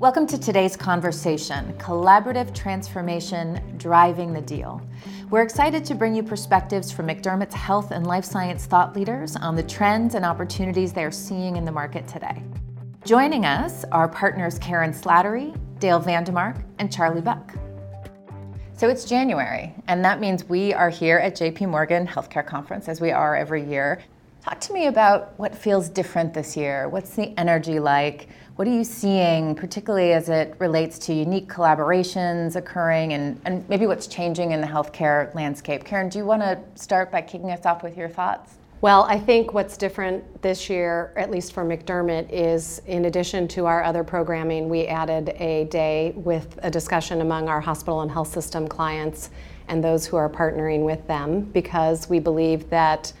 [0.00, 4.80] Welcome to today's conversation Collaborative Transformation Driving the Deal.
[5.28, 9.56] We're excited to bring you perspectives from McDermott's health and life science thought leaders on
[9.56, 12.44] the trends and opportunities they are seeing in the market today.
[13.04, 17.52] Joining us are partners Kerrin Slattery, Dale Van Demark, and Charlie Buck.
[18.74, 23.00] So it's January, and that means we are here at JP Morgan Healthcare Conference as
[23.00, 24.00] we are every year.
[24.48, 26.88] Talk to me about what feels different this year.
[26.88, 28.28] What's the energy like?
[28.56, 33.86] What are you seeing, particularly as it relates to unique collaborations occurring and, and maybe
[33.86, 35.84] what's changing in the healthcare landscape?
[35.84, 38.54] Kerrin, do you want to start by kicking us off with your thoughts?
[38.80, 43.66] Well, I think what's different this year, at least for McDermott, is in addition to
[43.66, 48.32] our other programming, we added a day with a discussion among our hospital and health
[48.32, 49.28] system clients
[49.68, 53.12] and those who are partnering with them because we believe that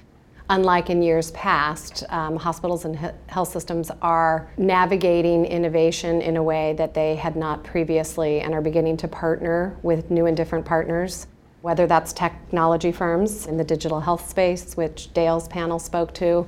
[0.50, 6.74] unlike in years past, um, hospitals and health systems are navigating innovation in a way
[6.74, 11.26] that they had not previously and are beginning to partner with new and different partners
[11.60, 16.46] whether that's technology firms in the digital health space, which Dale's panel spoke to,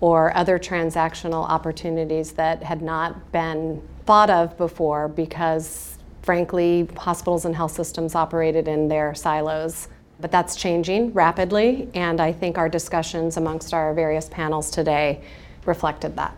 [0.00, 7.54] or other transactional opportunities that had not been thought of before because, frankly, hospitals and
[7.54, 9.88] health systems operated in their silos.
[10.20, 15.22] But that's changing rapidly, and I think our discussions amongst our various panels today
[15.64, 16.36] reflected that.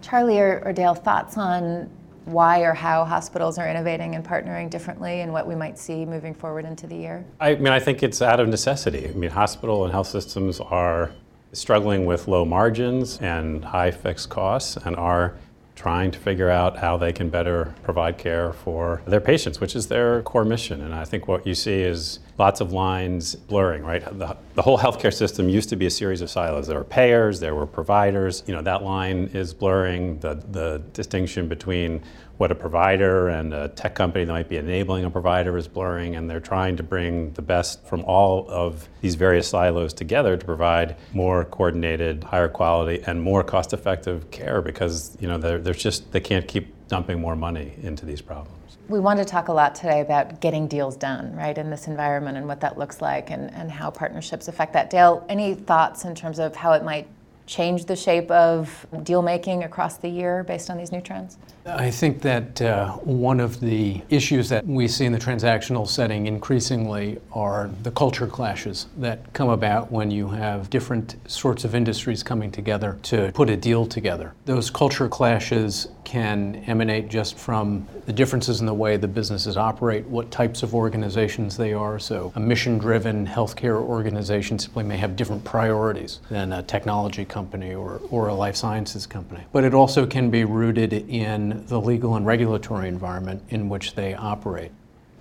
[0.00, 1.90] Charlie or, or Dale, thoughts on
[2.24, 6.34] why or how hospitals are innovating and partnering differently and what we might see moving
[6.34, 7.24] forward into the year?
[7.40, 9.08] I mean, I think it's out of necessity.
[9.08, 11.10] I mean, hospital and health systems are
[11.52, 15.34] struggling with low margins and high fixed costs and are
[15.74, 19.88] trying to figure out how they can better provide care for their patients, which is
[19.88, 20.82] their core mission.
[20.82, 24.02] And I think what you see is lots of lines blurring, right?
[24.18, 26.66] The, the whole healthcare system used to be a series of silos.
[26.66, 28.42] There were payers, there were providers.
[28.46, 30.18] You know, that line is blurring.
[30.20, 32.02] The, the distinction between
[32.38, 36.16] what a provider and a tech company that might be enabling a provider is blurring,
[36.16, 40.46] and they're trying to bring the best from all of these various silos together to
[40.46, 46.20] provide more coordinated, higher quality, and more cost-effective care because you know there's just they
[46.20, 48.59] can't keep dumping more money into these problems.
[48.88, 52.36] We want to talk a lot today about getting deals done, right, in this environment
[52.36, 54.90] and what that looks like and, and how partnerships affect that.
[54.90, 57.06] Dale, any thoughts in terms of how it might
[57.46, 61.36] change the shape of deal making across the year based on these new trends?
[61.66, 66.26] I think that uh, one of the issues that we see in the transactional setting
[66.26, 72.22] increasingly are the culture clashes that come about when you have different sorts of industries
[72.22, 74.32] coming together to put a deal together.
[74.46, 80.04] Those culture clashes can emanate just from the differences in the way the businesses operate,
[80.06, 82.00] what types of organizations they are.
[82.00, 87.74] So, a mission driven healthcare organization simply may have different priorities than a technology company
[87.74, 89.44] or, or a life sciences company.
[89.52, 94.14] But it also can be rooted in the legal and regulatory environment in which they
[94.14, 94.72] operate.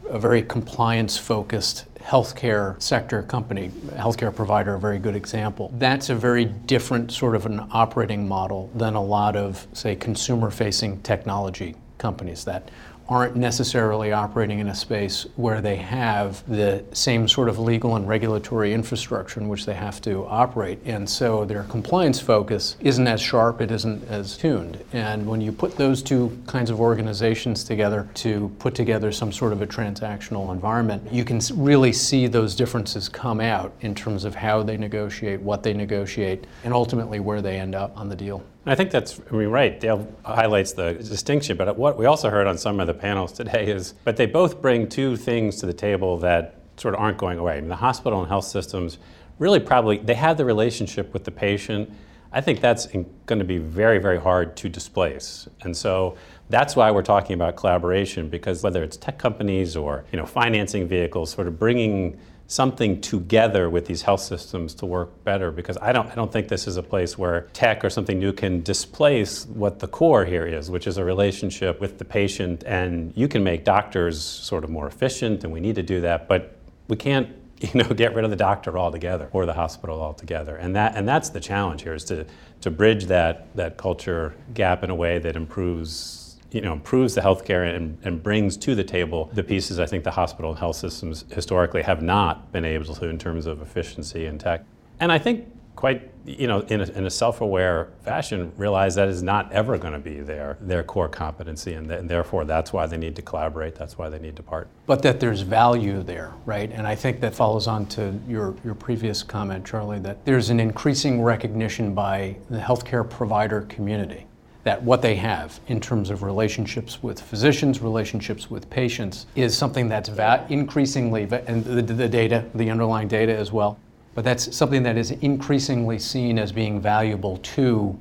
[0.09, 5.71] A very compliance focused healthcare sector company, healthcare provider, a very good example.
[5.77, 10.49] That's a very different sort of an operating model than a lot of, say, consumer
[10.49, 12.71] facing technology companies that
[13.09, 18.07] aren't necessarily operating in a space where they have the same sort of legal and
[18.07, 20.79] regulatory infrastructure in which they have to operate.
[20.85, 24.77] And so their compliance focus isn't as sharp, it isn't as tuned.
[24.93, 29.53] And when you put those two kinds of organizations together to put together some sort
[29.53, 34.35] of a transactional environment, you can really see those differences come out in terms of
[34.35, 38.43] how they negotiate, what they negotiate, and ultimately where they end up on the deal.
[38.65, 39.79] I think that's, I mean, right.
[39.79, 43.67] Dale highlights the distinction, but what we also heard on some of the panels today
[43.67, 47.39] is, but they both bring two things to the table that sort of aren't going
[47.39, 47.57] away.
[47.57, 48.97] I mean, the hospital and health systems
[49.37, 51.89] really probably, they have the relationship with the patient.
[52.31, 55.47] I think that's going to be very, very hard to displace.
[55.61, 56.17] And so
[56.49, 60.87] that's why we're talking about collaboration, because whether it's tech companies or, you know, financing
[60.87, 62.19] vehicles, sort of bringing
[62.49, 66.47] something together with these health systems to work better because I don't, I don't think
[66.47, 70.47] this is a place where tech or something new can displace what the core here
[70.47, 72.63] is, which is a relationship with the patient.
[72.65, 76.27] And you can make doctors sort of more efficient, and we need to do that,
[76.27, 76.57] but
[76.87, 77.29] we can't
[77.59, 80.55] you know, get rid of the doctor altogether or the hospital altogether.
[80.55, 82.25] And, that, and that's the challenge here is to,
[82.61, 86.18] to bridge that, that culture gap in a way that improves
[86.51, 90.03] you know, improves the healthcare and, and brings to the table the pieces I think
[90.03, 94.25] the hospital and health systems historically have not been able to in terms of efficiency
[94.25, 94.63] and tech.
[94.99, 95.47] And I think
[95.79, 99.93] quite, you know, in a, in a self-aware fashion, realize that is not ever going
[99.93, 103.21] to be their, their core competency, and, th- and, therefore that's why they need to
[103.21, 104.69] collaborate, that's why they need to partner.
[104.87, 106.69] But that there's value there, right?
[106.69, 110.59] And I think that follows on to your, your previous comment, Charlie, that there's an
[110.59, 114.25] increasing recognition by the healthcare provider community
[114.63, 119.87] that what they have in terms of relationships with physicians, relationships with patients, is something
[119.87, 123.79] that's va- increasingly, and the, the data, the underlying data as well,
[124.15, 127.97] but that's something that is increasingly seen as being valuable to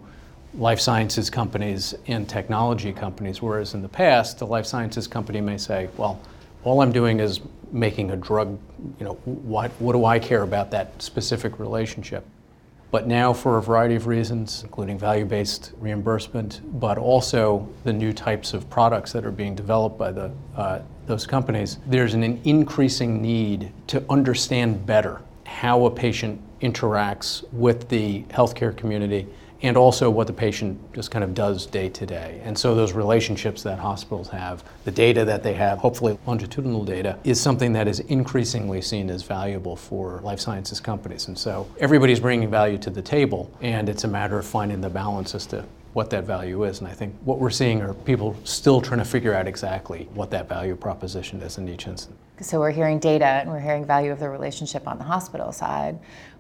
[0.55, 5.57] life sciences companies and technology companies, whereas in the past, the life sciences company may
[5.57, 6.21] say, well,
[6.65, 7.41] all I'm doing is
[7.71, 8.59] making a drug,
[8.99, 12.25] you know, what, what do I care about that specific relationship?
[12.91, 18.15] But now, for a variety of reasons, including value based reimbursement, but also the new
[18.15, 23.21] types of products that are being developed by the, uh, those companies, there's an increasing
[23.21, 29.27] need to understand better how a patient interacts with the healthcare community
[29.63, 32.41] and also what the patient just kind of does day to day.
[32.45, 37.19] And so those relationships that hospitals have, the data that they have, hopefully longitudinal data,
[37.25, 41.29] is something that is increasingly seen as valuable for life sciences companies.
[41.29, 44.91] And so everybody's bringing value to the table, and it's a matter of finding the
[44.91, 46.79] balance as to what that value is.
[46.79, 50.31] And I think what we're seeing are people still trying to figure out exactly what
[50.31, 52.17] that value proposition is in each instance.
[52.41, 55.99] So we're hearing data and we're hearing value of the relationship on the hospital side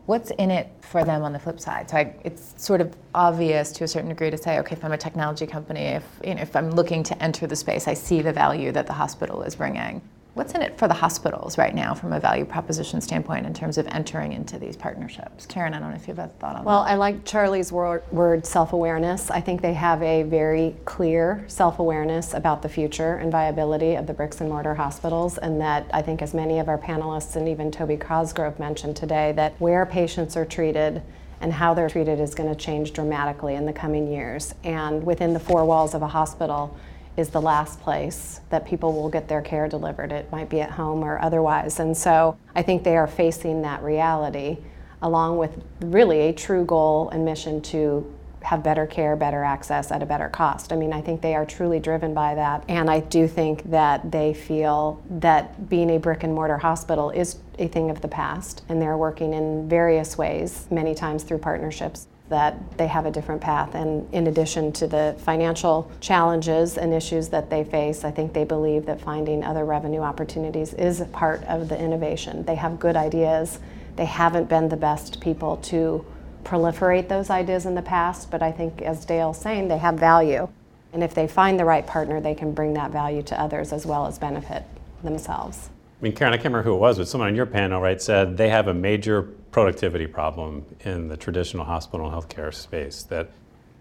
[0.08, 1.90] what's in it for them on the flip side?
[1.90, 4.92] So I, it's sort of obvious to a certain degree to say, okay, if I'm
[4.92, 8.22] a technology company, if you know, if I'm looking to enter the space, I see
[8.22, 10.00] the value that the hospital is bringing.
[10.38, 13.76] What's in it for the hospitals right now from a value proposition standpoint in terms
[13.76, 15.46] of entering into these partnerships?
[15.46, 16.90] Kerrin, I don't know if you have a thought on well, that.
[16.90, 19.32] Well, I like Charlie's word, word self awareness.
[19.32, 24.06] I think they have a very clear self awareness about the future and viability of
[24.06, 27.48] the bricks and mortar hospitals, and that I think, as many of our panelists and
[27.48, 31.02] even Toby Cosgrove mentioned today, that where patients are treated
[31.40, 34.54] and how they're treated is going to change dramatically in the coming years.
[34.62, 36.76] And within the four walls of a hospital,
[37.18, 40.12] is the last place that people will get their care delivered.
[40.12, 41.80] It might be at home or otherwise.
[41.80, 44.58] And so I think they are facing that reality
[45.02, 50.00] along with really a true goal and mission to have better care, better access at
[50.00, 50.72] a better cost.
[50.72, 52.64] I mean, I think they are truly driven by that.
[52.68, 57.38] And I do think that they feel that being a brick and mortar hospital is
[57.58, 58.62] a thing of the past.
[58.68, 63.40] And they're working in various ways, many times through partnerships that they have a different
[63.40, 63.74] path.
[63.74, 68.44] And in addition to the financial challenges and issues that they face, I think they
[68.44, 72.44] believe that finding other revenue opportunities is part of the innovation.
[72.44, 73.58] They have good ideas.
[73.96, 76.04] They haven't been the best people to
[76.44, 80.48] proliferate those ideas in the past, but I think, as Dale's saying, they have value.
[80.92, 83.84] And if they find the right partner, they can bring that value to others as
[83.84, 84.64] well as benefit
[85.02, 85.70] themselves.
[86.00, 88.00] I mean, Kerrin, I can't remember who it was, but someone on your panel, right,
[88.00, 93.02] said they have a major productivity problem in the traditional hospital healthcare space.
[93.04, 93.30] That,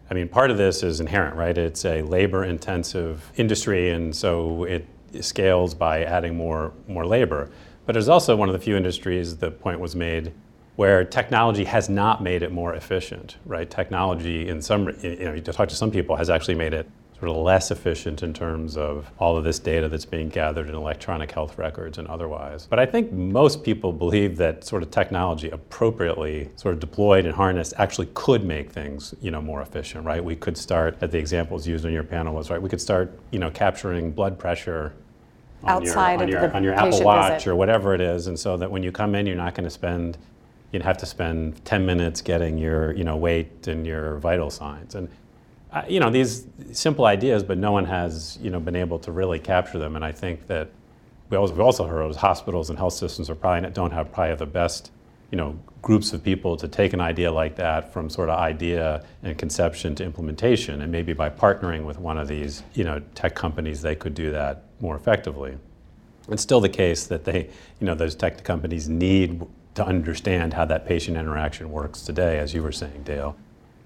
[0.09, 1.57] I mean, part of this is inherent, right?
[1.57, 4.85] It's a labor-intensive industry, and so it
[5.21, 7.49] scales by adding more more labor.
[7.85, 9.37] But it's also one of the few industries.
[9.37, 10.33] The point was made
[10.75, 13.69] where technology has not made it more efficient, right?
[13.69, 16.87] Technology, in some, you know, you talk to some people, has actually made it
[17.19, 20.75] sort of less efficient in terms of all of this data that's being gathered in
[20.75, 22.67] electronic health records and otherwise.
[22.67, 27.33] But I think most people believe that sort of technology appropriately sort of deployed and
[27.33, 30.23] harnessed actually could make things, you know, more efficient, right?
[30.23, 33.17] We could start, at the examples used on your panel was, right, we could start,
[33.31, 34.93] you know, capturing blood pressure
[35.63, 37.49] on outside your, on your, the on your Apple Watch visit.
[37.49, 39.71] or whatever it is, and so that when you come in, you're not going to
[39.71, 40.19] spend
[40.71, 44.95] you'd have to spend 10 minutes getting your you know weight and your vital signs
[44.95, 45.09] and
[45.87, 49.39] you know, these simple ideas, but no one has, you know, been able to really
[49.39, 49.95] capture them.
[49.95, 50.69] And I think that
[51.29, 54.45] we also, we also heard hospitals and health systems are probably don't have probably the
[54.45, 54.91] best,
[55.31, 59.05] you know, groups of people to take an idea like that from sort of idea
[59.23, 60.81] and conception to implementation.
[60.81, 64.31] And maybe by partnering with one of these, you know, tech companies, they could do
[64.31, 65.57] that more effectively.
[66.29, 67.49] It's still the case that they,
[67.79, 72.53] you know, those tech companies need to understand how that patient interaction works today, as
[72.53, 73.35] you were saying, Dale.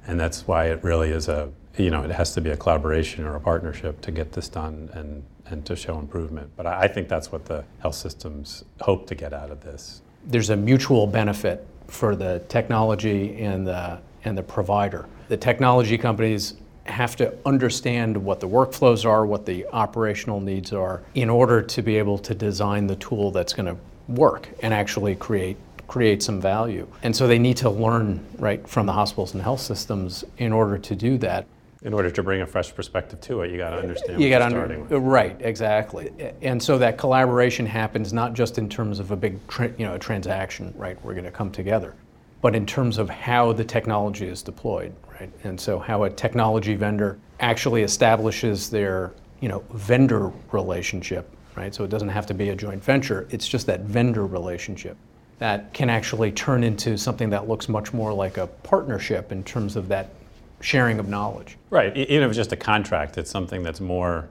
[0.08, 3.24] And that's why it really is a you know, it has to be a collaboration
[3.26, 6.52] or a partnership to get this done and, and to show improvement.
[6.56, 10.02] But I, think that's what the health systems hope to get out of this.
[10.26, 15.08] There's a mutual benefit for the technology and the, and the provider.
[15.30, 16.56] The technology companies
[16.86, 21.82] have to understand what the workflows are, what the operational needs are, in order to
[21.82, 23.78] be able to design the tool that's going to
[24.08, 25.58] work and actually create
[25.92, 26.88] create some value.
[27.04, 30.78] And so they need to learn right from the hospitals and health systems in order
[30.78, 31.46] to do that
[31.84, 34.22] in order to bring a fresh perspective to it, you got to understand.
[34.22, 36.12] You got to under, uh, right, exactly.
[36.44, 39.96] And so that collaboration happens not just in terms of a big, tra- you know,
[39.96, 41.04] a transaction, right?
[41.04, 41.96] We're going to come together,
[42.40, 45.32] but in terms of how the technology is deployed, right?
[45.44, 51.74] And so how a technology vendor actually establishes their, you know, vendor relationship, right?
[51.74, 53.28] So it doesn't have to be a joint venture.
[53.32, 54.98] It's just that vendor relationship
[55.42, 59.76] that can actually turn into something that looks much more like a partnership in terms
[59.76, 60.12] of that
[60.60, 61.58] sharing of knowledge.
[61.72, 61.98] Right.
[61.98, 64.30] Even if it's just a contract, it's something that's more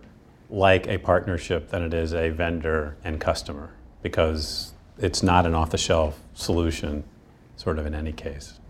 [0.50, 5.70] like a partnership than it is a vendor and customer because it's not an off
[5.70, 7.02] the shelf solution,
[7.56, 8.60] sort of in any case.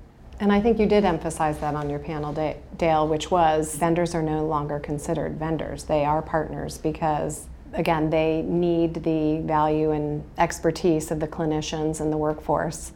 [0.40, 2.32] And I think you did emphasize that on your panel,
[2.78, 5.84] Dale, which was vendors are no longer considered vendors.
[5.84, 12.12] They are partners because, again, they need the value and expertise of the clinicians and
[12.12, 12.92] the workforce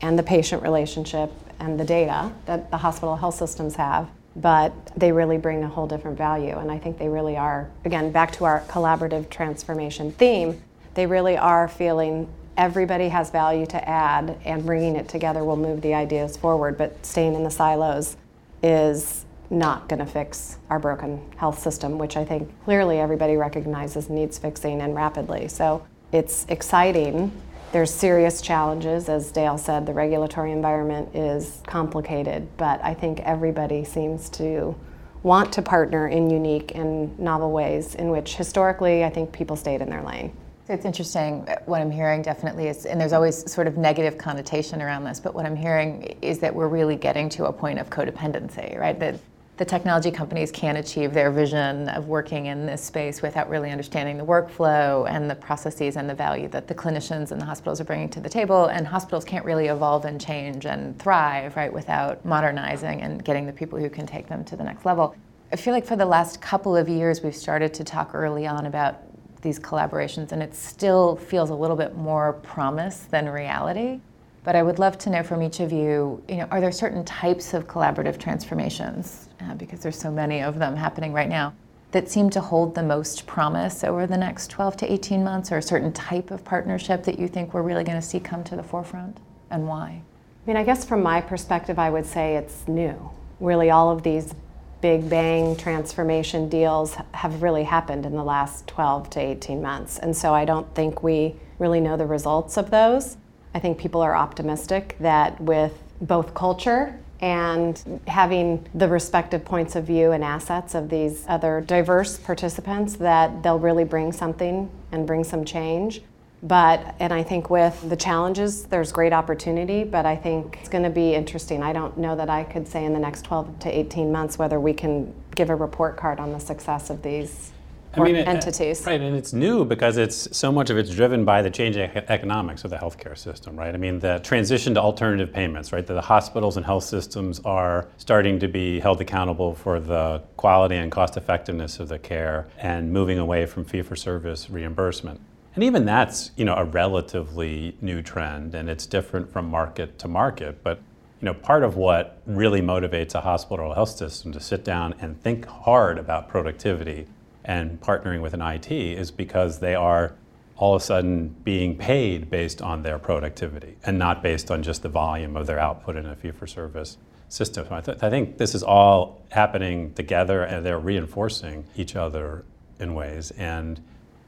[0.00, 4.08] and the patient relationship and the data that the hospital health systems have.
[4.36, 6.56] But they really bring a whole different value.
[6.56, 10.62] And I think they really are, again, back to our collaborative transformation theme,
[10.94, 15.80] they really are feeling everybody has value to add, and bringing it together will move
[15.80, 16.76] the ideas forward.
[16.76, 18.16] But staying in the silos
[18.62, 24.10] is not going to fix our broken health system, which I think clearly everybody recognizes
[24.10, 25.48] needs fixing and rapidly.
[25.48, 27.32] So it's exciting.
[27.72, 29.08] There's serious challenges.
[29.08, 34.74] As Dale said, the regulatory environment is complicated, but I think everybody seems to
[35.22, 39.80] want to partner in unique and novel ways in which historically I think people stayed
[39.82, 40.32] in their lane.
[40.68, 41.48] It's interesting.
[41.64, 45.34] What I'm hearing definitely is, and there's always sort of negative connotation around this, but
[45.34, 48.98] what I'm hearing is that we're really getting to a point of codependency, right?
[49.00, 49.18] That
[49.58, 54.16] the technology companies can't achieve their vision of working in this space without really understanding
[54.16, 57.84] the workflow and the processes and the value that the clinicians and the hospitals are
[57.84, 58.66] bringing to the table.
[58.66, 63.52] And hospitals can't really evolve and change and thrive, right, without modernizing and getting the
[63.52, 65.16] people who can take them to the next level.
[65.52, 68.66] I feel like for the last couple of years, we've started to talk early on
[68.66, 69.02] about
[69.42, 74.00] these collaborations, and it still feels a little bit more promise than reality.
[74.44, 77.04] But I would love to know from each of you, you know, are there certain
[77.04, 81.54] types of collaborative transformations, uh, because there's so many of them happening right now,
[81.92, 85.58] that seem to hold the most promise over the next 12 to 18 months, or
[85.58, 88.56] a certain type of partnership that you think we're really going to see come to
[88.56, 89.18] the forefront,
[89.50, 90.02] and why?
[90.46, 93.10] I mean, I guess from my perspective, I would say it's new.
[93.40, 94.34] Really, all of these
[94.80, 99.98] big bang transformation deals have really happened in the last 12 to 18 months.
[99.98, 103.16] And so I don't think we really know the results of those.
[103.54, 109.84] I think people are optimistic that with both culture and having the respective points of
[109.84, 115.24] view and assets of these other diverse participants that they'll really bring something and bring
[115.24, 116.02] some change.
[116.40, 120.84] But, and I think with the challenges, there's great opportunity, but I think it's going
[120.84, 121.64] to be interesting.
[121.64, 124.60] I don't know that I could say in the next 12 to 18 months whether
[124.60, 127.50] we can give a report card on the success of these
[127.94, 128.84] I mean, entities.
[128.86, 132.64] right, and it's new because it's so much of it's driven by the changing economics
[132.64, 133.74] of the healthcare system, right?
[133.74, 135.86] I mean, the transition to alternative payments, right?
[135.86, 140.92] The hospitals and health systems are starting to be held accountable for the quality and
[140.92, 145.20] cost effectiveness of the care and moving away from fee for service reimbursement.
[145.54, 150.08] And even that's, you know, a relatively new trend and it's different from market to
[150.08, 150.62] market.
[150.62, 150.78] But,
[151.20, 154.94] you know, part of what really motivates a hospital or health system to sit down
[155.00, 157.08] and think hard about productivity
[157.48, 160.14] and partnering with an IT is because they are
[160.56, 164.82] all of a sudden being paid based on their productivity and not based on just
[164.82, 167.66] the volume of their output in a fee for service system.
[167.70, 172.44] I, th- I, think this is all happening together and they're reinforcing each other
[172.78, 173.30] in ways.
[173.32, 173.80] And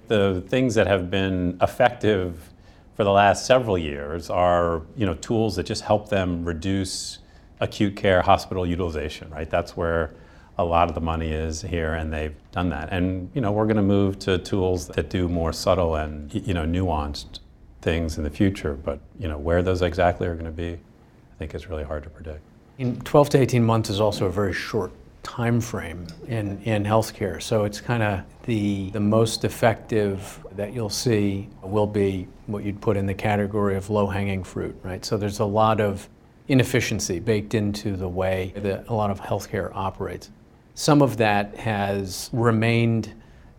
[0.08, 2.50] the things that have been effective
[2.96, 7.18] for the last several years are you know tools that just help them reduce
[7.60, 10.12] acute care hospital utilization right that's where
[10.60, 13.64] a lot of the money is here and they've done that and you know we're
[13.64, 17.40] going to move to tools that do more subtle and you know nuanced
[17.80, 21.36] things in the future but you know where those exactly are going to be i
[21.38, 22.42] think is really hard to predict
[22.76, 27.40] in 12 to 18 months is also a very short time frame in, in healthcare.
[27.42, 32.80] So it's kind of the, the most effective that you'll see will be what you'd
[32.80, 35.04] put in the category of low hanging fruit, right?
[35.04, 36.08] So there's a lot of
[36.48, 40.30] inefficiency baked into the way that a lot of healthcare operates.
[40.80, 43.12] Some of that has remained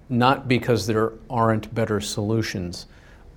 [0.09, 2.87] not because there aren't better solutions,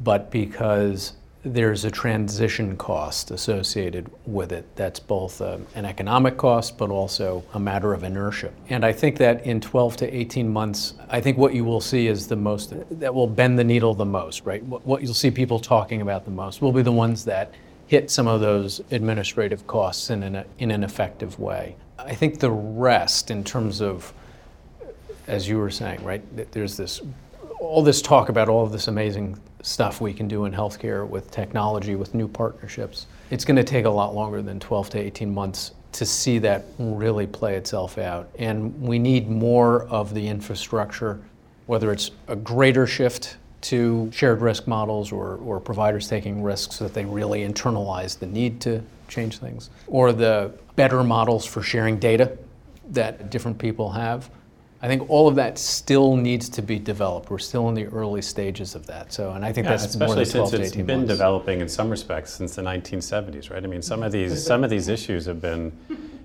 [0.00, 1.12] but because
[1.44, 7.44] there's a transition cost associated with it that's both uh, an economic cost but also
[7.52, 8.54] a matter of inertia.
[8.70, 12.06] And I think that in 12 to 18 months, I think what you will see
[12.06, 14.64] is the most that will bend the needle the most, right?
[14.64, 17.52] What, what you'll see people talking about the most will be the ones that
[17.86, 21.76] hit some of those administrative costs in an, in an effective way.
[21.98, 24.12] I think the rest, in terms of,
[25.26, 26.22] as you were saying, right,
[26.52, 27.00] there's this
[27.60, 31.30] all this talk about all of this amazing stuff we can do in healthcare with
[31.30, 33.06] technology, with new partnerships.
[33.30, 36.64] It's going to take a lot longer than 12 to 18 months to see that
[36.78, 38.28] really play itself out.
[38.38, 41.20] And we need more of the infrastructure,
[41.66, 46.84] whether it's a greater shift to shared risk models or, or providers taking risks so
[46.84, 51.98] that they really internalize the need to change things, or the better models for sharing
[51.98, 52.36] data
[52.90, 54.30] that different people have.
[54.82, 57.30] I think all of that still needs to be developed.
[57.30, 59.14] We're still in the early stages of that.
[59.14, 60.96] So, and I think Yeah, that's more especially than 12 since to it's 18 been
[60.98, 61.12] months.
[61.12, 63.64] developing in some respects since the 1970s, right?
[63.64, 65.72] I mean, some of these some of these issues have been,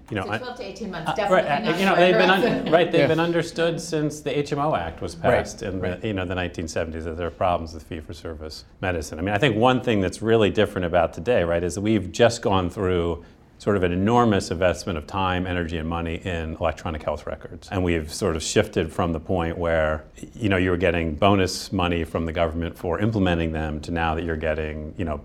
[0.10, 2.18] you know, So 12 to 18 months, Uh, definitely right, uh, not you know, they've
[2.18, 2.92] been un- right.
[2.92, 3.08] They've Yeah.
[3.08, 6.02] been understood since the HMO Act was Right, passed in right.
[6.02, 9.20] the you know the 1970s that there are problems with fee-for-service medicine.
[9.20, 12.12] I mean, I think one thing that's really different about today, right, is that we've
[12.12, 13.24] just gone through
[13.60, 17.84] sort of an enormous investment of time, energy, and money in electronic health records, and
[17.84, 22.06] we've sort of shifted from the point where you know you were getting bonus money
[22.06, 25.20] from the government for implementing them to now that you're getting you know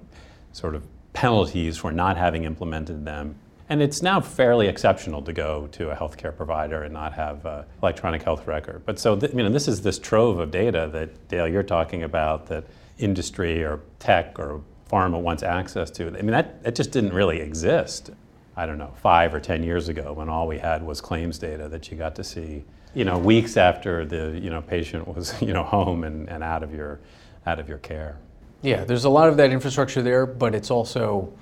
[0.52, 3.36] sort of penalties for not having implemented them.
[3.68, 7.64] And it's now fairly exceptional to go to a healthcare provider and not have an
[7.83, 8.83] electronic health record.
[8.85, 12.02] But so, th- you know, this is this trove of data that Dale you're talking
[12.02, 12.64] about that
[12.99, 16.09] industry or tech or pharma wants access to.
[16.09, 18.11] I mean, that, that just didn't really exist.
[18.56, 21.68] I don't know, five or ten years ago, when all we had was claims data
[21.68, 22.62] that you got to see,
[22.94, 26.62] you know, weeks after the you know patient was you know home and, and out
[26.62, 27.00] of your
[27.47, 28.16] out of your care.
[28.62, 31.33] Yeah, there's a lot of that infrastructure there, but it's also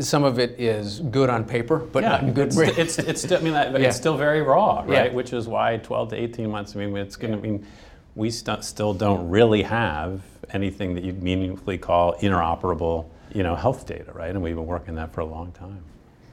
[0.00, 2.48] some of it is good on paper, but not good.
[2.48, 3.88] It's, it's, it's, still, I mean, that- Yeah.
[3.88, 5.10] it's still very raw, right?
[5.10, 5.12] Yeah.
[5.12, 6.76] Which is why 12 to 18 months.
[6.76, 7.66] I mean, it's going to mean
[8.14, 13.86] we st- still don't really have anything that you'd meaningfully call interoperable, you know, health
[13.86, 14.30] data, right?
[14.30, 15.82] And we've been working that for a long time.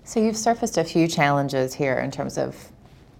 [0.04, 2.56] So you've surfaced a few challenges here in terms of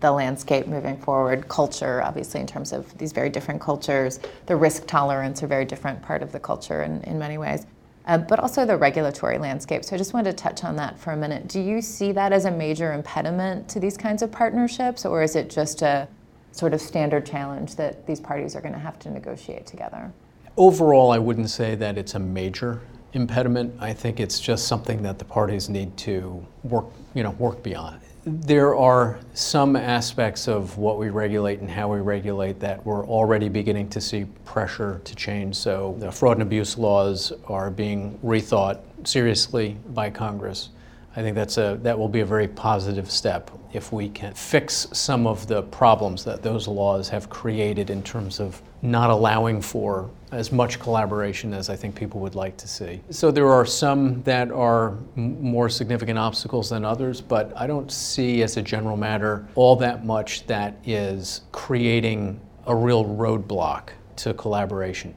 [0.02, 4.88] the landscape moving forward, culture, obviously, in terms of these very different cultures, the risk
[4.88, 7.66] tolerance, a very different part of the culture in, in many ways,
[8.06, 9.86] uh, but also the regulatory landscape.
[9.86, 11.48] So I just wanted to touch on that for a minute.
[11.48, 15.36] Do you see that as a major impediment to these kinds of partnerships, or is
[15.36, 16.08] it just a
[16.52, 20.12] sort of standard challenge that these parties are going to have to negotiate together?
[20.58, 22.82] Overall, I wouldn't say that it's a major
[23.14, 23.74] impediment.
[23.80, 28.00] I think it's just something that the parties need to work, you know, work beyond.
[28.24, 33.50] There are some aspects of what we regulate and how we regulate that we're already
[33.50, 35.56] beginning to see pressure to change.
[35.56, 40.70] So the fraud and abuse laws are being rethought seriously by Congress.
[41.16, 44.88] I think that's a, that will be a very positive step if we can fix
[44.94, 50.12] some of the problems that those laws have created in terms of not allowing for
[50.32, 53.02] as much collaboration as I think people would like to see.
[53.10, 57.92] So there are some that are m- more significant obstacles than others, but I don't
[57.92, 64.34] see as a general matter all that much that is creating a real roadblock to
[64.34, 65.14] collaboration.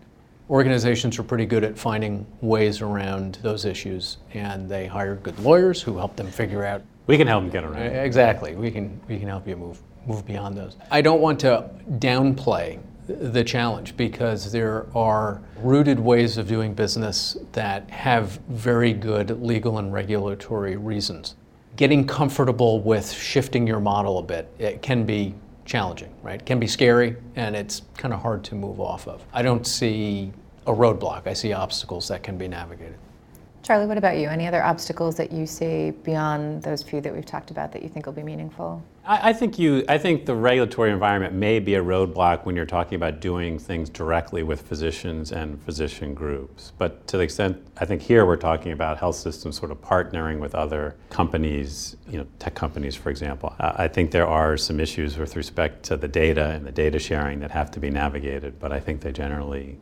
[0.50, 5.80] Organizations are pretty good at finding ways around those issues, and they hire good lawyers
[5.80, 7.82] who help them figure out We can help them get around.
[7.82, 8.54] Exactly.
[8.54, 10.76] We can, we can help you move, move beyond those.
[10.90, 17.36] I don't want to downplay the challenge because there are rooted ways of doing business
[17.52, 21.36] that have very good legal and regulatory reasons.
[21.76, 26.40] Getting comfortable with shifting your model a bit it can be challenging, right?
[26.40, 29.24] It can be scary and it's kind of hard to move off of.
[29.32, 30.32] I don't see
[30.66, 31.26] a roadblock.
[31.26, 32.96] I see obstacles that can be navigated.
[33.62, 34.28] Charlie, what about you?
[34.28, 37.88] Any other obstacles that you see beyond those few that we've talked about that you
[37.88, 38.82] think will be meaningful?
[39.04, 39.84] I, I think you.
[39.88, 43.88] I think the regulatory environment may be a roadblock when you're talking about doing things
[43.90, 46.72] directly with physicians and physician groups.
[46.78, 50.38] But to the extent, I think here we're talking about health systems sort of partnering
[50.38, 53.54] with other companies, you know, tech companies, for example.
[53.58, 57.40] I think there are some issues with respect to the data and the data sharing
[57.40, 58.58] that have to be navigated.
[58.58, 59.78] But I think they generally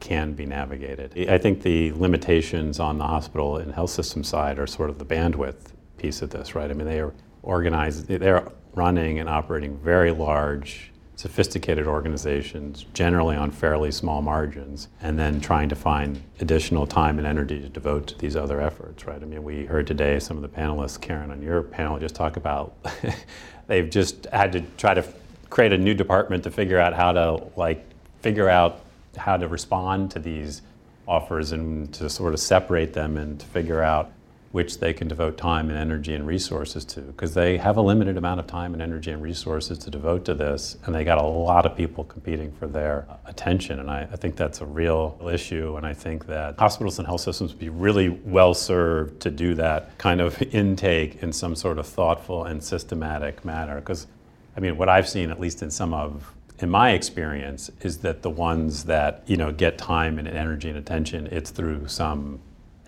[0.00, 1.28] can be navigated.
[1.28, 5.04] I think the limitations on the hospital and health system side are sort of the
[5.04, 6.68] bandwidth piece of this, right?
[6.68, 13.50] I mean, they are organized, they're running and operating very large, sophisticated organizations, generally on
[13.50, 18.18] fairly small margins, and then trying to find additional time and energy to devote to
[18.18, 19.22] these other efforts, right?
[19.22, 22.36] I mean, we heard today some of the panelists, Kerrin, on your panel, just talk
[22.36, 22.74] about
[23.66, 25.04] they've just had to try to
[25.50, 27.84] create a new department to figure out how to, like,
[28.20, 28.80] figure out
[29.16, 30.62] how to respond to these
[31.06, 34.10] offers and to sort of separate them and to figure out
[34.52, 38.18] which they can devote time and energy and resources to because they have a limited
[38.18, 41.22] amount of time and energy and resources to devote to this and they got a
[41.22, 45.76] lot of people competing for their attention and I, I think that's a real issue
[45.76, 49.54] and I think that hospitals and health systems would be really well served to do
[49.54, 54.06] that kind of intake in some sort of thoughtful and systematic manner because
[54.54, 58.20] I mean what I've seen at least in some of in my experience is that
[58.20, 62.38] the ones that you know get time and energy and attention it's through some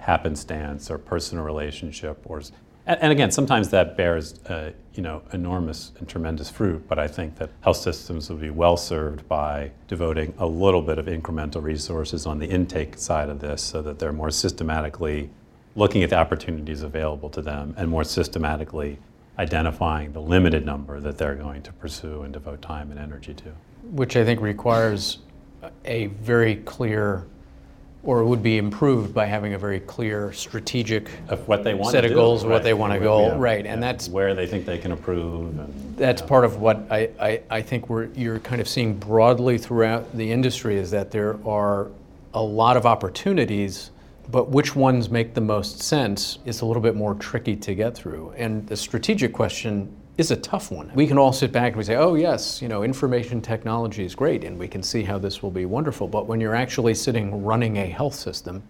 [0.05, 2.43] happenstance or personal relationship or
[2.87, 7.37] and, again sometimes that bears uh, you know enormous and tremendous fruit but i think
[7.37, 12.27] that health systems would be well served by devoting a little bit of incremental resources
[12.27, 15.31] on the intake side of this so that they're more systematically
[15.77, 18.99] looking at the opportunities available to them and more systematically
[19.38, 23.53] identifying the limited number that they're going to pursue and devote time and energy to.
[23.90, 25.19] Which I think requires
[25.85, 27.27] a very clear,
[28.05, 32.05] or would be improved by having a very clear strategic of what they want set
[32.05, 33.64] of do, goals of what they want to go, Yeah, right?
[33.64, 33.73] yeah.
[33.73, 35.59] And that's where they think they can improve.
[35.59, 36.29] And, that's yeah.
[36.29, 40.31] part of what I, I, I think we're you're kind of seeing broadly throughout the
[40.31, 41.90] industry is that there are
[42.35, 43.90] a lot of opportunities,
[44.31, 47.95] but which ones make the most sense is a little bit more tricky to get
[47.95, 48.35] through.
[48.37, 50.92] And the strategic question is a tough one.
[50.94, 54.14] We can all sit back and we say, oh yes, you know, information technology is
[54.14, 56.07] great and we can see how this will be wonderful.
[56.07, 58.62] But when you're actually sitting running a health system,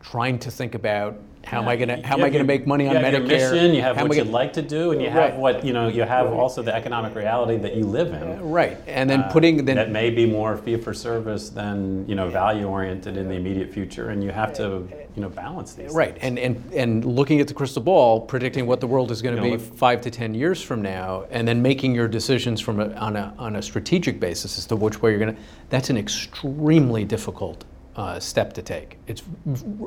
[0.00, 2.44] trying to think about how am I going to how am I going to your-
[2.46, 3.26] make money on Medicare?
[3.26, 5.30] Mission, you have how what you'd gonna- like to do, and you Right.
[5.32, 5.88] have what you know.
[5.88, 8.40] You have also the economic reality that you live in.
[8.50, 12.14] Right, and then uh, putting then that may be more fee for service than you
[12.14, 15.92] know value oriented in the immediate future, and you have to you know balance these.
[15.92, 16.24] Right, things.
[16.24, 19.42] and, and, and looking at the crystal ball, predicting what the world is going to
[19.42, 22.60] You know, be look- five to 10 years from now, and then making your decisions
[22.60, 25.40] from a, on, a, on a strategic basis as to which way you're going to,
[25.68, 27.64] that's an extremely difficult
[27.96, 28.98] uh, step to take.
[29.06, 29.22] It's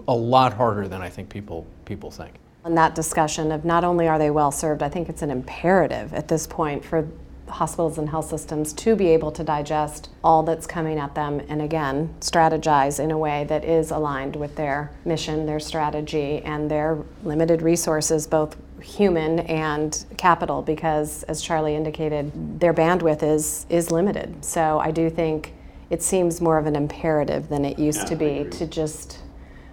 [0.08, 2.36] a lot harder than I think people, people think.
[2.64, 6.14] And that discussion of not only are they well served, I think it's an imperative
[6.14, 7.08] at this point for
[7.48, 11.62] hospitals and health systems to be able to digest all that's coming at them and
[11.62, 16.98] again strategize in a way that is aligned with their mission, their strategy, and their
[17.24, 24.44] limited resources, both human and capital, because as Charlie indicated, their bandwidth is is limited.
[24.44, 25.54] So I do think
[25.90, 29.20] it seems more of an imperative than it used Yeah, to be to just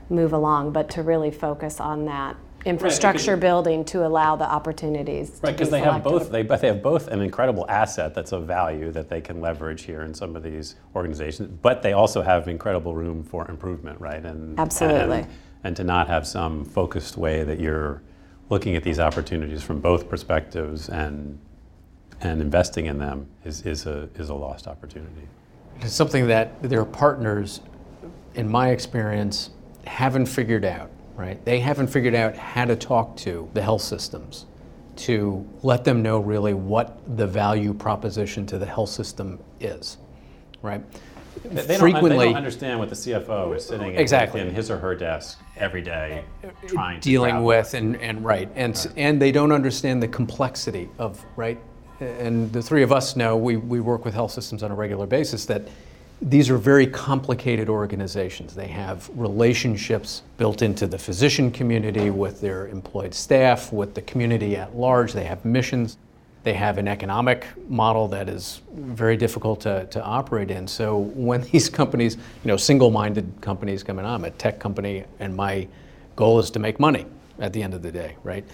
[0.08, 5.46] move along, but to really focus on that infrastructure building to allow the opportunities to
[5.46, 6.30] Right, be because they have both.
[6.30, 9.82] They, but they have both an incredible asset that's of value that they can leverage
[9.82, 11.58] here in some of these organizations.
[11.62, 14.24] But they also have incredible room for improvement, right?
[14.24, 15.20] And Absolutely.
[15.20, 15.28] And,
[15.64, 18.02] and to not have some focused way that you're
[18.48, 21.38] looking at these opportunities from both perspectives and
[22.20, 25.26] and investing in them is, is a is a lost opportunity.
[25.80, 27.60] It's something that their partners,
[28.34, 29.50] in my experience,
[29.86, 31.44] haven't figured out, right?
[31.44, 34.46] They haven't figured out how to talk to the health systems
[34.94, 39.98] to let them know really what the value proposition to the health system is,
[40.60, 40.82] right?
[41.44, 44.40] They, they Frequently, don't, they don't understand what the CFO is sitting Exactly.
[44.40, 46.24] in his or her desk every day
[46.66, 50.88] trying to dealing with and, and right and s and they don't understand the complexity
[50.98, 51.60] of right
[52.02, 55.06] and the three of us know we, we work with health systems on a regular
[55.06, 55.62] basis that
[56.20, 62.68] these are very complicated organizations they have relationships built into the physician community with their
[62.68, 65.96] employed staff with the community at large they have missions
[66.42, 70.66] they have an economic model that is very difficult to, to operate in.
[70.66, 75.34] So when these companies, you know, single-minded companies come in, I'm a tech company and
[75.36, 75.68] my
[76.16, 77.06] goal is to make money
[77.38, 78.44] at the end of the day, right?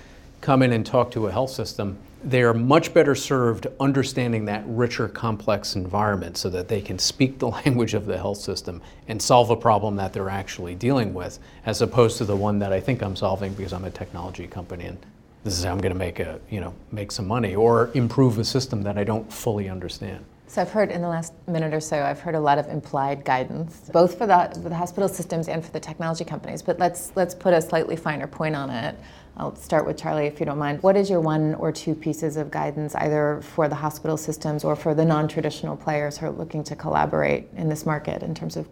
[0.41, 4.65] Come in and talk to a health system, they are much better served understanding that
[4.67, 9.21] richer, complex environment so that they can speak the language of the health system and
[9.21, 12.81] solve a problem that they're actually dealing with, as opposed to the one that I
[12.81, 14.99] think I'm solving because I'm a technology company and
[15.45, 18.39] this is how I'm going to make a you know make some money or improve
[18.39, 20.25] a system that I don't fully understand.
[20.49, 23.23] So I've heard in the last minute or so, I've heard a lot of implied
[23.23, 26.63] guidance, both for the, for the hospital systems and for the technology companies.
[26.63, 28.97] But let's let's put a slightly finer point on it.
[29.39, 30.83] I'll start with Charlie, if you don't mind.
[30.83, 34.75] What is your one or two pieces of guidance, either for the hospital systems or
[34.75, 38.69] for the non-traditional players who are looking to collaborate in this market in terms of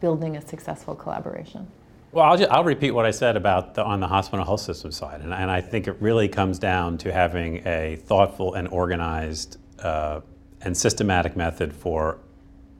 [0.00, 1.66] building a successful collaboration?
[2.12, 4.92] Well, I'll, just, I'll repeat what I said about the, on the hospital health system
[4.92, 9.58] side, and, and I think it really comes down to having a thoughtful and organized
[9.80, 10.20] uh,
[10.60, 12.18] and systematic method for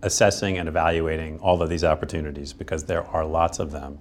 [0.03, 3.99] assessing and evaluating all of these opportunities because there are lots of them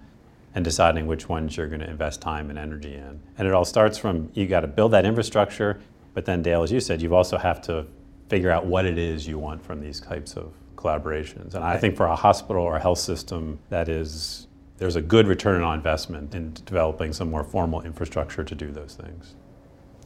[0.56, 3.22] and deciding which ones you're going to invest time and energy in.
[3.38, 5.80] And it all starts from you got to build that infrastructure,
[6.14, 7.86] but then Dale, as you said, you also have to
[8.30, 11.54] figure out what it is you want from these types of collaborations.
[11.54, 15.28] And I think for a hospital or a health system, that is there's a good
[15.28, 19.36] return on investment in developing some more formal infrastructure to do those things.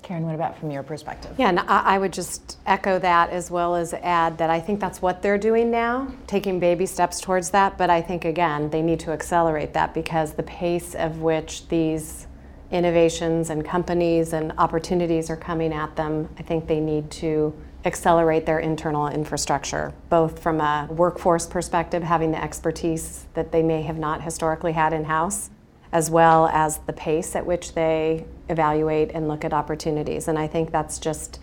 [0.10, 1.36] Kerrin, what about from your perspective?
[1.38, 5.04] Yeah, and I, would just echo that as well as add that I think that's
[5.04, 7.78] what they're doing now, taking baby steps towards that.
[7.78, 12.26] But I think, again, they need to accelerate that because the pace of which these
[12.72, 17.54] innovations and companies and opportunities are coming at them, I think they need to
[17.86, 23.84] accelerate their internal infrastructure, both from a workforce perspective, having the expertise that they may
[23.84, 25.52] have not historically had in house,
[25.92, 30.28] as well as the pace at which they evaluate and look at opportunities.
[30.28, 31.40] And I think that's just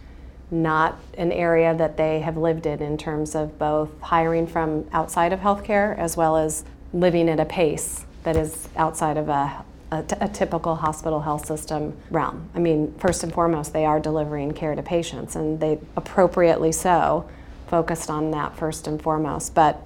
[0.50, 5.32] not an area that they have lived in in terms of both hiring from outside
[5.32, 10.02] of healthcare as well as living at a pace that is outside of a a,
[10.02, 12.48] t- a typical hospital health system realm.
[12.54, 17.28] I mean, first and foremost, they are delivering care to patients, and they appropriately so
[17.68, 19.54] focused on that first and foremost.
[19.54, 19.80] But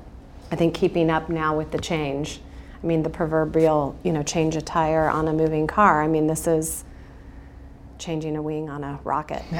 [0.51, 2.41] I think keeping up now with the change,
[2.83, 6.03] I mean, the proverbial, you know, change a tire on a moving car.
[6.03, 6.85] I mean, this is
[7.99, 9.43] changing a wing on a rocket.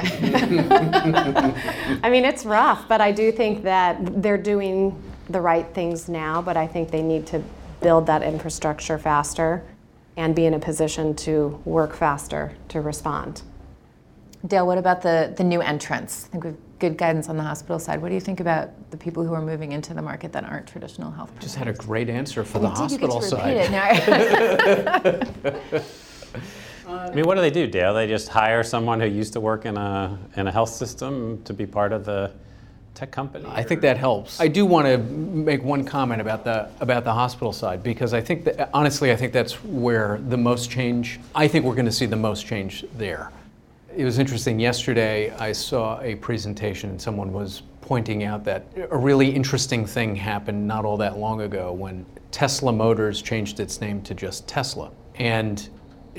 [2.03, 6.41] I mean, it's rough, but I do think that they're doing the right things now,
[6.41, 7.43] but I think they need to
[7.81, 9.63] build that infrastructure faster
[10.17, 13.43] and be in a position to work faster to respond.
[14.45, 16.25] Dale, what about the, the new entrants?
[16.25, 18.01] I think we've good guidance on the hospital side.
[18.01, 20.67] What do you think about the people who are moving into the market that aren't
[20.67, 21.53] traditional health providers?
[21.53, 23.71] Just had a great answer for oh, the You hospital you side.
[23.71, 25.87] get to repeat it.
[26.85, 27.93] No, I mean, what do they do, Dale?
[27.93, 31.53] They just hire someone who used to work in a, in a health system to
[31.53, 32.33] be part of the
[32.95, 33.45] tech company?
[33.47, 34.41] I think that helps.
[34.41, 38.21] I do want to make one comment about the about the hospital side because I
[38.21, 41.19] think that honestly I think that's where the most change.
[41.33, 43.31] I think we're going to see the most change there.
[43.95, 48.97] It was interesting yesterday I saw a presentation and someone was pointing out that a
[48.97, 54.01] really interesting thing happened not all that long ago when Tesla Motors changed its name
[54.03, 54.91] to just Tesla.
[55.15, 55.67] And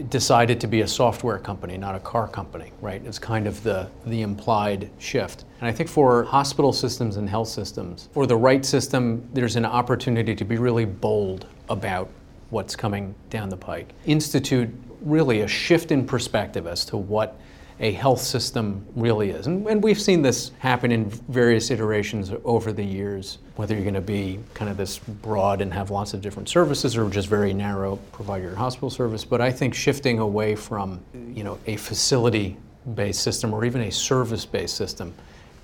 [0.08, 3.02] decided to be a software company, not a car company, right?
[3.04, 5.44] It's kind of the, the implied shift.
[5.60, 9.66] And I think for hospital systems and health systems, for the right system, there's an
[9.66, 12.08] opportunity to be really bold about
[12.48, 13.92] what's coming down the pike.
[14.06, 14.70] Institute
[15.02, 17.38] really a shift in perspective as to what
[17.82, 19.48] a health system really is.
[19.48, 23.94] And, and, we've seen this happen in various iterations over the years, whether you're going
[23.94, 27.52] to be kind of this broad and have lots of different services or just very
[27.52, 29.24] narrow, provide your hospital service.
[29.24, 34.76] But I think shifting away from, you know, a facility-based system or even a service-based
[34.76, 35.12] system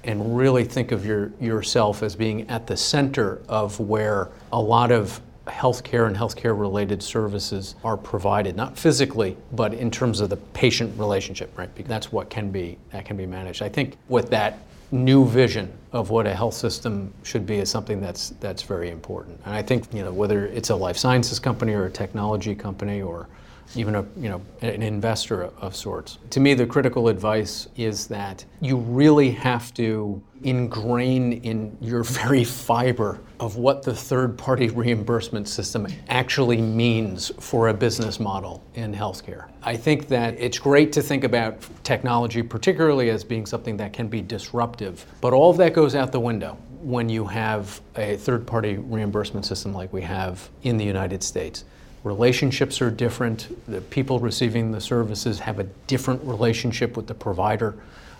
[0.02, 4.90] and really think of your, yourself as being at the center of where a lot
[4.90, 10.36] of healthcare and healthcare related services are provided, not physically, but in terms of the
[10.36, 11.74] patient relationship, right?
[11.74, 13.62] Because that's what can be that can be managed.
[13.62, 14.58] I think with that
[14.90, 19.40] new vision of what a health system should be is something that's that's very important.
[19.44, 23.02] And I think you know whether it's a life sciences company or a technology company
[23.02, 23.28] or
[23.74, 26.18] even a you know an investor of sorts.
[26.30, 32.44] To me, the critical advice is that you really have to ingrain in your very
[32.44, 39.48] fiber of what the third-party reimbursement system actually means for a business model in healthcare.
[39.62, 44.08] I think that it's great to think about technology, particularly as being something that can
[44.08, 48.78] be disruptive, but all of that goes out the window when you have a third-party
[48.78, 51.64] reimbursement system like we have in the United States
[52.04, 53.48] relationships are different.
[53.68, 57.74] The people receiving the services have a different relationship with the provider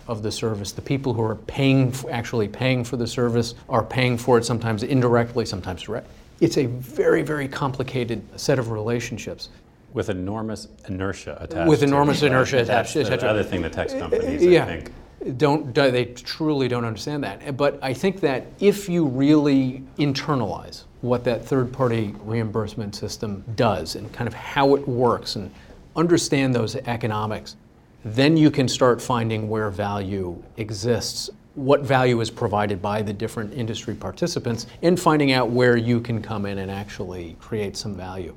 [0.07, 0.71] of the service.
[0.71, 4.83] The people who are paying, actually paying for the service, are paying for it sometimes
[4.83, 6.07] indirectly, sometimes direct.
[6.41, 9.49] It's a very, very complicated set of relationships.
[9.93, 11.67] With enormous inertia attached.
[11.67, 12.93] With enormous inertia attached.
[12.95, 14.63] That's the other thing the tech eh, eh, companies, yeah.
[14.63, 14.91] I think.
[15.37, 17.57] Don't they truly don't understand that?
[17.57, 23.95] But I think that if you really internalize what that third party reimbursement system does
[23.95, 25.51] and kind of how it works and
[25.95, 27.55] understand those economics,
[28.03, 33.53] then you can start finding where value exists, what value is provided by the different
[33.53, 38.35] industry participants, and finding out where you can come in and actually create some value.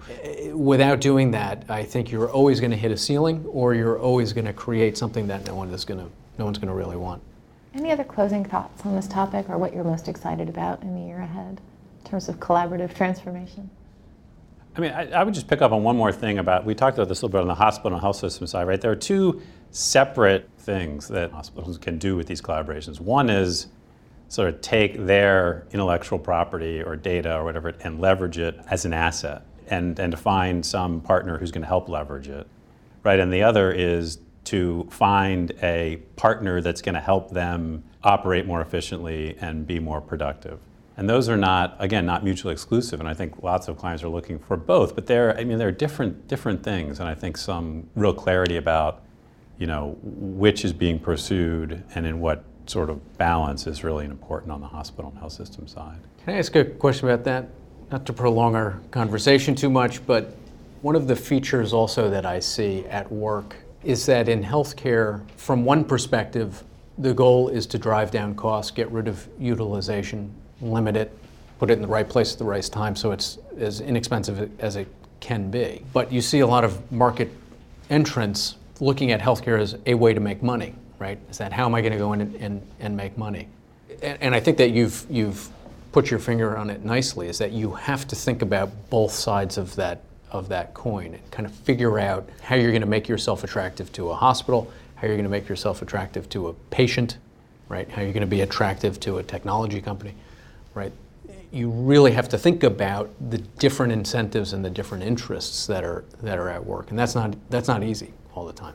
[0.53, 4.33] Without doing that, I think you're always going to hit a ceiling or you're always
[4.33, 6.97] going to create something that no one is going to no one's going to really
[6.97, 7.23] want.
[7.75, 11.03] Any other closing thoughts on this topic or what you're most excited about in the
[11.03, 11.61] year ahead?
[12.05, 13.71] Terms of collaborative transformation?
[14.75, 16.97] I mean, I, I, would just pick up on one more thing about, we talked
[16.97, 18.81] about this a little bit on the hospital and health system side, right?
[18.81, 22.99] There are two separate things that hospitals can do with these collaborations.
[22.99, 23.67] One is
[24.29, 28.95] sort of take their intellectual property or data or whatever and leverage it as an
[28.95, 32.47] asset and, and to find some partner who's going to help leverage it,
[33.03, 33.21] right?
[33.21, 38.61] And the other is to find a partner that's going to help them operate more
[38.61, 40.61] efficiently and be more productive.
[40.97, 43.01] And those are not, again, not mutually exclusive.
[43.01, 44.95] And I think lots of clients are looking for both.
[44.95, 47.01] But they're, I mean, they're different, different things.
[47.01, 49.03] And I think some real clarity about,
[49.59, 54.53] you know, which is being pursued and in what sort of balance is really important
[54.53, 55.99] on the hospital and health system side.
[56.25, 57.49] Can I ask a question about that?
[57.91, 60.37] Not to prolong our conversation too much, but
[60.83, 65.65] one of the features also that I see at work is that in healthcare, from
[65.65, 66.63] one perspective,
[66.99, 71.17] the goal is to drive down costs, get rid of utilization, limit it,
[71.59, 74.77] put it in the right place at the right time so it's as inexpensive as
[74.77, 74.89] it
[75.21, 75.85] can be.
[75.93, 77.31] But you see a lot of market
[77.91, 81.19] entrants looking at healthcare as a way to make money, right?
[81.31, 83.49] Is that how am I going to go in and, and, and make money?
[84.03, 85.49] And, and I think that you've, you've
[85.93, 89.59] put your finger on it nicely, is that you have to think about both sides
[89.59, 93.07] of that, of that coin and kind of figure out how you're going to make
[93.07, 97.19] yourself attractive to a hospital, how you're going to make yourself attractive to a patient,
[97.69, 97.89] right?
[97.91, 100.15] How you're going to be attractive to a technology company,
[100.75, 100.93] right?
[101.51, 106.05] You really have to think about the different incentives and the different interests that are
[106.23, 108.75] that are at work, and that's not that's not easy all the time.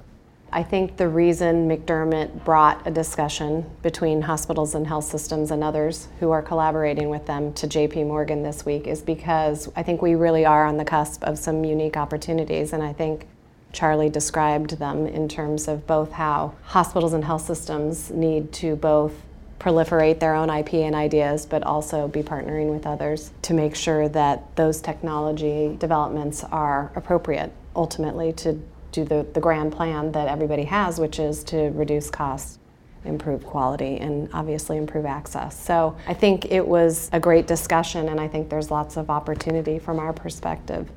[0.52, 6.08] I think the reason McDermott brought a discussion between hospitals and health systems and others
[6.22, 10.16] who are collaborating with them to JP Morgan this week is because I think we
[10.16, 13.28] really are on the cusp of some unique opportunities and I think
[13.74, 19.14] Charlie described them in terms of both how hospitals and health systems need to both
[19.60, 24.08] proliferate their own IP and ideas, but also be partnering with others to make sure
[24.10, 30.64] that those technology developments are appropriate ultimately to do the, the grand plan that everybody
[30.64, 32.60] has, which is to reduce costs,
[33.06, 35.60] improve quality, and obviously improve access.
[35.60, 39.80] So I think it was a great discussion, and I think there's lots of opportunity
[39.80, 40.90] from our perspective.